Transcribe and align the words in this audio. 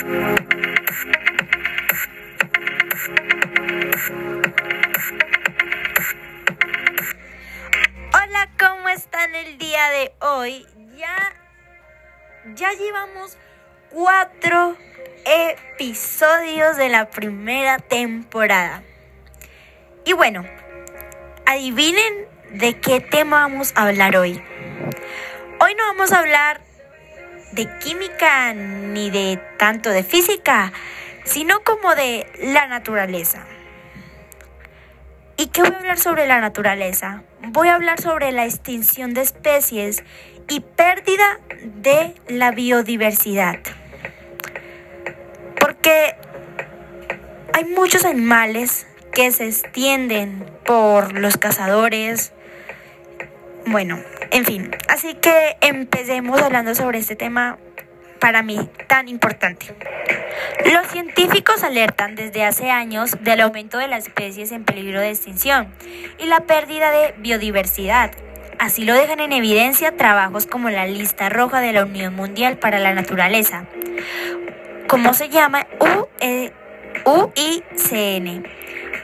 Hola, 0.00 0.38
¿cómo 8.58 8.88
están 8.90 9.34
el 9.34 9.58
día 9.58 9.88
de 9.88 10.12
hoy? 10.20 10.64
Ya, 10.96 11.16
ya 12.54 12.72
llevamos 12.74 13.36
cuatro 13.90 14.76
episodios 15.24 16.76
de 16.76 16.90
la 16.90 17.10
primera 17.10 17.78
temporada. 17.78 18.84
Y 20.04 20.12
bueno, 20.12 20.44
adivinen 21.44 22.28
de 22.52 22.78
qué 22.78 23.00
tema 23.00 23.40
vamos 23.40 23.72
a 23.74 23.88
hablar 23.88 24.16
hoy. 24.16 24.40
Hoy 25.58 25.74
no 25.74 25.86
vamos 25.88 26.12
a 26.12 26.20
hablar 26.20 26.67
de 27.52 27.68
química 27.78 28.52
ni 28.54 29.10
de 29.10 29.40
tanto 29.58 29.90
de 29.90 30.02
física, 30.02 30.72
sino 31.24 31.60
como 31.64 31.94
de 31.94 32.26
la 32.40 32.66
naturaleza. 32.66 33.46
¿Y 35.36 35.46
qué 35.48 35.62
voy 35.62 35.72
a 35.72 35.78
hablar 35.78 35.98
sobre 35.98 36.26
la 36.26 36.40
naturaleza? 36.40 37.22
Voy 37.40 37.68
a 37.68 37.76
hablar 37.76 38.00
sobre 38.00 38.32
la 38.32 38.44
extinción 38.44 39.14
de 39.14 39.20
especies 39.20 40.02
y 40.48 40.60
pérdida 40.60 41.38
de 41.62 42.14
la 42.28 42.50
biodiversidad. 42.50 43.58
Porque 45.60 46.16
hay 47.52 47.64
muchos 47.66 48.04
animales 48.04 48.86
que 49.12 49.30
se 49.30 49.46
extienden 49.46 50.44
por 50.64 51.12
los 51.12 51.36
cazadores. 51.36 52.32
Bueno, 53.66 54.00
en 54.30 54.44
fin, 54.44 54.70
así 54.88 55.14
que 55.14 55.56
empecemos 55.60 56.40
hablando 56.40 56.74
sobre 56.74 56.98
este 56.98 57.16
tema 57.16 57.58
para 58.18 58.42
mí 58.42 58.58
tan 58.86 59.08
importante. 59.08 59.74
Los 60.72 60.86
científicos 60.88 61.62
alertan 61.62 62.14
desde 62.14 62.44
hace 62.44 62.70
años 62.70 63.16
del 63.20 63.40
aumento 63.40 63.78
de 63.78 63.88
las 63.88 64.06
especies 64.06 64.52
en 64.52 64.64
peligro 64.64 65.00
de 65.00 65.10
extinción 65.10 65.72
y 66.18 66.26
la 66.26 66.40
pérdida 66.40 66.90
de 66.90 67.14
biodiversidad. 67.18 68.10
Así 68.58 68.84
lo 68.84 68.94
dejan 68.94 69.20
en 69.20 69.32
evidencia 69.32 69.96
trabajos 69.96 70.46
como 70.46 70.68
la 70.68 70.86
lista 70.86 71.28
roja 71.28 71.60
de 71.60 71.72
la 71.72 71.84
Unión 71.84 72.14
Mundial 72.14 72.58
para 72.58 72.78
la 72.80 72.92
Naturaleza, 72.92 73.66
como 74.88 75.14
se 75.14 75.28
llama 75.28 75.66
UICN. 77.04 78.44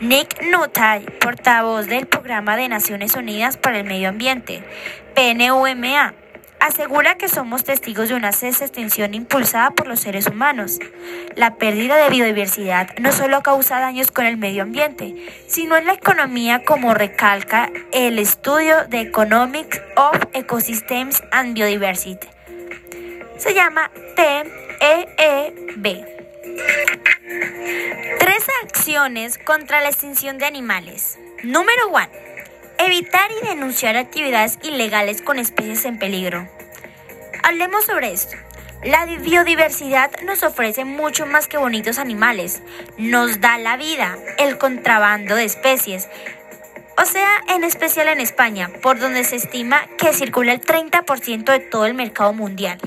Nick 0.05 0.43
Nuttall, 0.43 1.03
portavoz 1.19 1.87
del 1.87 2.05
Programa 2.05 2.59
de 2.59 2.69
Naciones 2.69 3.15
Unidas 3.15 3.57
para 3.57 3.79
el 3.79 3.85
Medio 3.85 4.11
Ambiente, 4.11 4.63
PNUMA, 5.15 6.13
asegura 6.61 7.15
que 7.15 7.31
somos 7.31 7.65
testigos 7.65 8.11
de 8.11 8.15
una 8.15 8.29
extinción 8.29 9.15
impulsada 9.15 9.71
por 9.71 9.87
los 9.87 10.01
seres 10.01 10.27
humanos. 10.27 10.79
La 11.37 11.55
pérdida 11.55 11.97
de 11.97 12.11
biodiversidad 12.11 12.91
no 12.99 13.13
solo 13.13 13.43
causa 13.43 13.81
daños 13.81 14.11
con 14.11 14.27
el 14.27 14.37
medio 14.37 14.65
ambiente, 14.65 15.15
sino 15.49 15.75
en 15.79 15.87
la 15.87 15.95
economía 15.95 16.65
como 16.67 16.93
recalca 16.93 17.71
el 17.91 18.19
estudio 18.19 18.87
de 18.89 19.01
Economics 19.01 19.81
of 19.97 20.23
Ecosystems 20.35 21.23
and 21.31 21.55
Biodiversity. 21.55 22.29
Se 23.39 23.55
llama 23.55 23.91
TEEB. 24.17 26.05
Tres 27.27 28.45
acciones 28.65 29.39
contra 29.39 29.81
la 29.81 29.89
extinción 29.89 30.37
de 30.37 30.45
animales. 30.45 31.19
Número 31.43 31.89
1. 31.89 32.07
Evitar 32.79 33.31
y 33.33 33.47
denunciar 33.47 33.97
actividades 33.97 34.59
ilegales 34.63 35.23
con 35.23 35.39
especies 35.39 35.87
en 35.87 35.99
peligro. 35.99 36.47
Hablemos 37.43 37.87
sobre 37.87 38.13
esto. 38.13 38.37
La 38.83 39.07
biodiversidad 39.07 40.11
nos 40.27 40.43
ofrece 40.43 40.85
mucho 40.85 41.25
más 41.25 41.47
que 41.47 41.57
bonitos 41.57 41.99
animales. 41.99 42.61
Nos 42.99 43.41
da 43.41 43.57
la 43.57 43.79
vida, 43.79 44.19
el 44.37 44.59
contrabando 44.59 45.35
de 45.35 45.45
especies. 45.45 46.11
O 46.99 47.07
sea, 47.07 47.31
en 47.49 47.65
especial 47.65 48.09
en 48.09 48.21
España, 48.21 48.71
por 48.83 48.99
donde 48.99 49.25
se 49.25 49.37
estima 49.37 49.87
que 49.97 50.13
circula 50.13 50.53
el 50.53 50.61
30% 50.61 51.45
de 51.45 51.61
todo 51.61 51.87
el 51.87 51.95
mercado 51.95 52.35
mundial. 52.35 52.79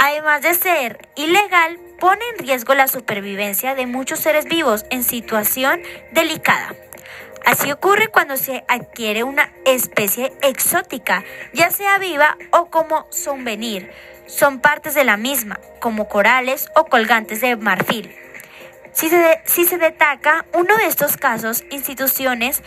Además 0.00 0.42
de 0.42 0.54
ser 0.54 0.98
ilegal, 1.14 1.78
pone 1.98 2.20
en 2.30 2.44
riesgo 2.44 2.74
la 2.74 2.88
supervivencia 2.88 3.74
de 3.74 3.86
muchos 3.86 4.20
seres 4.20 4.46
vivos 4.46 4.84
en 4.90 5.02
situación 5.02 5.80
delicada. 6.12 6.74
Así 7.44 7.70
ocurre 7.70 8.08
cuando 8.08 8.36
se 8.36 8.64
adquiere 8.68 9.22
una 9.22 9.52
especie 9.66 10.32
exótica, 10.42 11.24
ya 11.52 11.70
sea 11.70 11.98
viva 11.98 12.38
o 12.50 12.66
como 12.66 13.06
souvenir. 13.10 13.90
Son 14.26 14.60
partes 14.60 14.94
de 14.94 15.04
la 15.04 15.18
misma, 15.18 15.60
como 15.78 16.08
corales 16.08 16.70
o 16.74 16.86
colgantes 16.86 17.42
de 17.42 17.56
marfil. 17.56 18.14
Si 18.92 19.10
se, 19.10 19.42
si 19.44 19.66
se 19.66 19.76
destaca 19.76 20.46
uno 20.54 20.76
de 20.78 20.86
estos 20.86 21.18
casos, 21.18 21.64
instituciones 21.70 22.62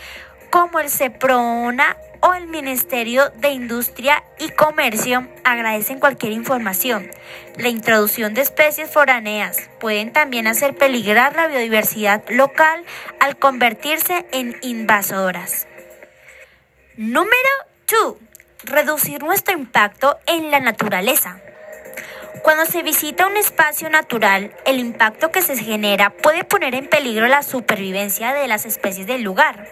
como 0.50 0.78
el 0.78 0.90
CEPRONA 0.90 1.96
o 2.20 2.34
el 2.34 2.46
Ministerio 2.46 3.30
de 3.40 3.50
Industria 3.50 4.22
y 4.38 4.50
Comercio 4.50 5.26
agradecen 5.44 6.00
cualquier 6.00 6.32
información. 6.32 7.10
La 7.56 7.68
introducción 7.68 8.34
de 8.34 8.42
especies 8.42 8.90
foráneas 8.90 9.70
pueden 9.80 10.12
también 10.12 10.46
hacer 10.46 10.76
peligrar 10.76 11.36
la 11.36 11.46
biodiversidad 11.46 12.22
local 12.28 12.84
al 13.20 13.36
convertirse 13.38 14.26
en 14.32 14.56
invasoras. 14.62 15.66
Número 16.96 17.32
2. 18.02 18.16
Reducir 18.64 19.22
nuestro 19.22 19.54
impacto 19.54 20.18
en 20.26 20.50
la 20.50 20.60
naturaleza. 20.60 21.40
Cuando 22.42 22.66
se 22.66 22.82
visita 22.82 23.26
un 23.26 23.36
espacio 23.36 23.90
natural, 23.90 24.52
el 24.64 24.78
impacto 24.78 25.30
que 25.30 25.42
se 25.42 25.56
genera 25.56 26.10
puede 26.10 26.44
poner 26.44 26.74
en 26.74 26.88
peligro 26.88 27.26
la 27.26 27.42
supervivencia 27.42 28.32
de 28.32 28.46
las 28.48 28.64
especies 28.66 29.06
del 29.06 29.22
lugar. 29.22 29.66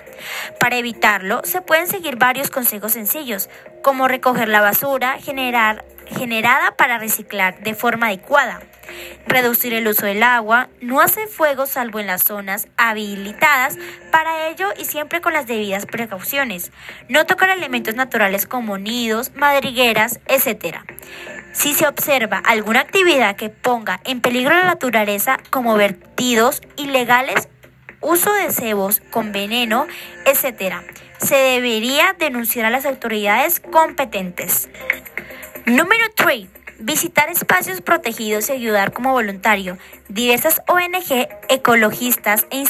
Para 0.59 0.77
evitarlo, 0.77 1.43
se 1.45 1.61
pueden 1.61 1.87
seguir 1.87 2.17
varios 2.17 2.51
consejos 2.51 2.93
sencillos, 2.93 3.49
como 3.83 4.09
recoger 4.09 4.49
la 4.49 4.61
basura 4.61 5.19
generada 5.21 6.77
para 6.77 6.99
reciclar 6.99 7.59
de 7.61 7.75
forma 7.75 8.07
adecuada, 8.09 8.61
reducir 9.27 9.73
el 9.75 9.87
uso 9.87 10.07
del 10.07 10.23
agua, 10.23 10.69
no 10.81 11.01
hacer 11.01 11.29
fuego 11.29 11.67
salvo 11.67 12.01
en 12.01 12.07
las 12.07 12.23
zonas 12.23 12.69
habilitadas 12.77 13.77
para 14.11 14.49
ello 14.49 14.69
y 14.79 14.87
siempre 14.87 15.21
con 15.21 15.33
las 15.33 15.47
debidas 15.47 15.87
precauciones, 15.87 16.73
no 17.09 17.27
tocar 17.27 17.51
elementos 17.51 17.95
naturales 17.95 18.47
como 18.47 18.79
nidos, 18.79 19.33
madrigueras, 19.35 20.21
etc. 20.27 20.79
Si 21.57 21.73
se 21.73 21.87
observa 21.87 22.37
alguna 22.45 22.81
actividad 22.81 23.35
que 23.35 23.49
ponga 23.49 23.99
en 24.05 24.21
peligro 24.21 24.55
la 24.55 24.65
naturaleza 24.65 25.39
como 25.49 25.75
vertidos 25.75 26.61
ilegales, 26.77 27.49
uso 28.03 28.31
de 28.35 28.53
cebos 28.53 29.01
con 29.11 29.33
veneno, 29.33 29.87
etc., 30.27 30.75
se 31.17 31.35
debería 31.35 32.15
denunciar 32.19 32.67
a 32.67 32.71
las 32.71 32.85
autoridades 32.85 33.61
competentes. 33.61 34.69
Número 35.65 36.05
3. 36.15 36.47
Visitar 36.79 37.31
espacios 37.31 37.81
protegidos 37.81 38.51
y 38.51 38.53
ayudar 38.53 38.93
como 38.93 39.13
voluntario. 39.13 39.79
Diversas 40.09 40.61
ONG, 40.69 41.27
ecologistas 41.49 42.47
e 42.51 42.63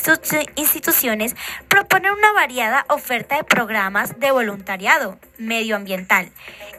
instituciones 0.55 1.35
proponen 1.67 2.13
una 2.13 2.33
variada 2.33 2.87
oferta 2.89 3.37
de 3.37 3.43
programas 3.43 4.21
de 4.21 4.31
voluntariado 4.31 5.19
medioambiental 5.39 6.31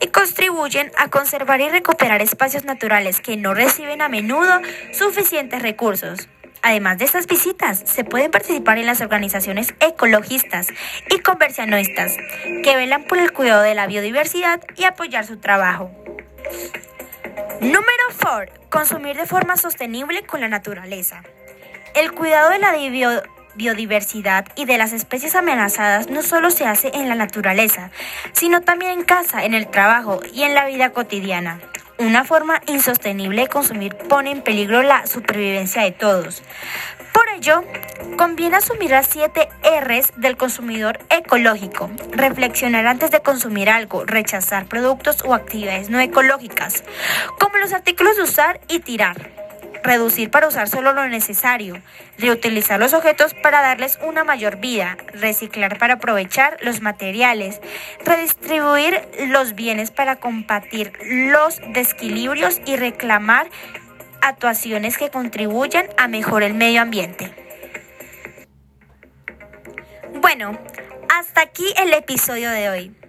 y 0.02 0.08
contribuyen 0.08 0.92
a 0.98 1.10
conservar 1.10 1.62
y 1.62 1.70
recuperar 1.70 2.22
espacios 2.22 2.66
naturales 2.66 3.22
que 3.22 3.38
no 3.38 3.54
reciben 3.54 4.02
a 4.02 4.10
menudo 4.10 4.62
suficientes 4.92 5.62
recursos. 5.62 6.28
Además 6.62 6.98
de 6.98 7.06
estas 7.06 7.28
visitas, 7.28 7.84
se 7.86 8.04
pueden 8.04 8.32
participar 8.32 8.78
en 8.78 8.88
las 8.88 9.02
organizaciones 9.02 9.74
ecologistas 9.80 10.68
y 11.10 11.20
conversionistas 11.20 12.18
que 12.64 12.76
velan 12.76 13.04
por 13.04 13.20
el 13.20 13.32
cuidado 13.32 13.62
de 13.62 13.76
la 13.76 13.88
biodiversidad 13.88 14.62
y 14.76 14.84
apoyar 14.84 15.26
su 15.26 15.38
trabajo. 15.38 15.92
Número 17.62 17.84
4. 18.22 18.54
Consumir 18.70 19.16
de 19.16 19.26
forma 19.26 19.56
sostenible 19.58 20.24
con 20.24 20.42
la 20.42 20.50
naturaleza. 20.50 21.24
El 21.96 22.12
cuidado 22.12 22.50
de 22.50 22.60
la 22.60 22.72
biodiversidad 22.74 23.37
y 23.58 24.66
de 24.66 24.78
las 24.78 24.94
especies 24.94 25.36
amenazadas 25.36 26.10
no 26.10 26.22
solo 26.22 26.52
se 26.52 26.66
hace 26.66 26.92
en 26.94 27.10
la 27.10 27.16
naturaleza, 27.16 27.90
sino 28.34 28.62
también 28.62 28.92
en 28.92 29.04
casa, 29.04 29.46
en 29.46 29.54
el 29.54 29.68
trabajo 29.68 30.22
y 30.32 30.44
en 30.44 30.54
la 30.54 30.66
vida 30.66 30.92
cotidiana. 30.92 31.60
Una 31.98 32.24
forma 32.24 32.62
insostenible 32.68 33.42
de 33.42 33.48
consumir 33.48 33.96
pone 33.96 34.30
en 34.30 34.44
peligro 34.44 34.84
la 34.84 35.08
supervivencia 35.08 35.82
de 35.82 35.92
todos. 35.92 36.44
Por 37.12 37.28
ello, 37.30 37.64
conviene 38.18 38.58
asumir 38.58 38.92
las 38.92 39.08
7 39.08 39.50
Rs 39.82 40.14
del 40.18 40.38
consumidor 40.38 41.00
ecológico. 41.10 41.90
Reflexionar 42.12 42.86
antes 42.86 43.10
de 43.10 43.22
consumir 43.22 43.72
algo, 43.72 44.06
rechazar 44.06 44.68
productos 44.68 45.24
o 45.26 45.34
actividades 45.34 45.90
no 45.90 46.00
ecológicas, 46.00 46.84
como 47.40 47.58
los 47.58 47.74
artículos 47.74 48.16
de 48.18 48.24
usar 48.24 48.60
y 48.68 48.80
tirar. 48.80 49.37
Reducir 49.84 50.30
para 50.30 50.48
usar 50.48 50.68
solo 50.68 50.94
lo 50.94 51.08
necesario. 51.08 51.82
Reutilizar 52.18 52.80
los 52.80 52.94
objetos 52.94 53.34
para 53.34 53.62
darles 53.62 54.00
una 54.04 54.24
mayor 54.24 54.58
vida. 54.58 54.98
Reciclar 55.14 55.78
para 55.78 55.96
aprovechar 55.96 56.58
los 56.62 56.82
materiales. 56.82 57.62
Redistribuir 58.04 59.02
los 59.28 59.56
bienes 59.56 59.92
para 59.92 60.18
combatir 60.18 60.94
los 61.02 61.60
desequilibrios 61.74 62.60
y 62.66 62.76
reclamar 62.76 63.48
actuaciones 64.22 64.98
que 64.98 65.10
contribuyan 65.10 65.88
a 65.98 66.08
mejorar 66.08 66.52
el 66.52 66.56
medio 66.56 66.82
ambiente. 66.82 67.34
Bueno, 70.22 70.58
hasta 71.10 71.42
aquí 71.42 71.66
el 71.78 71.94
episodio 71.94 72.50
de 72.50 72.70
hoy. 72.70 73.07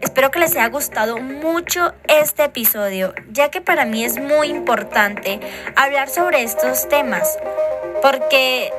Espero 0.00 0.30
que 0.30 0.38
les 0.38 0.52
haya 0.52 0.68
gustado 0.68 1.18
mucho 1.18 1.94
este 2.08 2.44
episodio, 2.44 3.14
ya 3.30 3.50
que 3.50 3.60
para 3.60 3.84
mí 3.84 4.04
es 4.04 4.18
muy 4.18 4.48
importante 4.48 5.40
hablar 5.74 6.08
sobre 6.08 6.42
estos 6.42 6.88
temas, 6.88 7.38
porque 8.02 8.72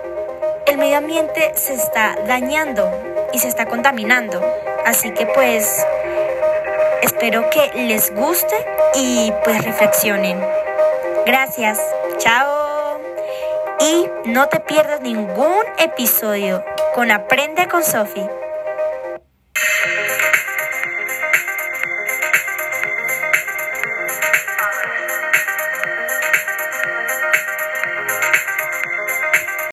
el 0.67 0.77
medio 0.77 0.97
ambiente 0.97 1.51
se 1.55 1.73
está 1.73 2.17
dañando 2.27 2.91
y 3.33 3.39
se 3.39 3.47
está 3.47 3.65
contaminando. 3.65 4.41
Así 4.85 5.11
que 5.11 5.25
pues 5.25 5.85
espero 7.01 7.49
que 7.49 7.71
les 7.87 8.13
guste 8.13 8.55
y 8.95 9.31
pues 9.43 9.63
reflexionen. 9.63 10.39
Gracias, 11.25 11.79
chao. 12.17 12.99
Y 13.79 14.09
no 14.25 14.47
te 14.49 14.59
pierdas 14.59 15.01
ningún 15.01 15.55
episodio 15.77 16.63
con 16.93 17.11
Aprende 17.11 17.67
con 17.67 17.83
Sophie. 17.83 18.27